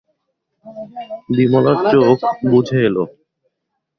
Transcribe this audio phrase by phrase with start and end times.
[1.35, 2.17] বিমলার চোখ
[2.49, 2.97] বুজে এল।